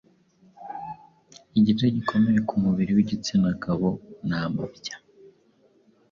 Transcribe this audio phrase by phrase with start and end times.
[1.57, 3.87] igice gikomeye kumubiri w’igitsinagabo
[4.27, 4.95] ni amabya.